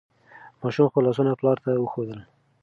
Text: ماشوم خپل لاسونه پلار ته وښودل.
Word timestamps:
ماشوم 0.61 0.89
خپل 0.89 1.01
لاسونه 1.05 1.31
پلار 1.39 1.57
ته 1.63 1.69
وښودل. 1.81 2.19